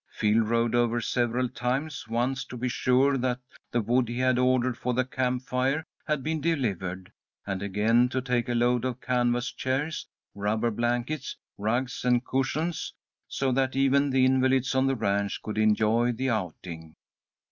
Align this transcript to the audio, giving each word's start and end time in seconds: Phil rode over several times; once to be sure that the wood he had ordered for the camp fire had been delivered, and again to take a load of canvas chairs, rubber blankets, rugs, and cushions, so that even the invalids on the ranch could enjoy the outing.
Phil 0.09 0.39
rode 0.39 0.73
over 0.73 0.99
several 0.99 1.47
times; 1.47 2.07
once 2.07 2.43
to 2.43 2.57
be 2.57 2.67
sure 2.67 3.19
that 3.19 3.39
the 3.69 3.81
wood 3.83 4.09
he 4.09 4.17
had 4.17 4.39
ordered 4.39 4.75
for 4.75 4.95
the 4.95 5.05
camp 5.05 5.43
fire 5.43 5.85
had 6.07 6.23
been 6.23 6.41
delivered, 6.41 7.11
and 7.45 7.61
again 7.61 8.09
to 8.09 8.19
take 8.19 8.49
a 8.49 8.55
load 8.55 8.83
of 8.83 8.99
canvas 8.99 9.51
chairs, 9.51 10.07
rubber 10.33 10.71
blankets, 10.71 11.37
rugs, 11.55 12.03
and 12.03 12.25
cushions, 12.25 12.95
so 13.27 13.51
that 13.51 13.75
even 13.75 14.09
the 14.09 14.25
invalids 14.25 14.73
on 14.73 14.87
the 14.87 14.95
ranch 14.95 15.39
could 15.43 15.59
enjoy 15.59 16.11
the 16.11 16.31
outing. 16.31 16.95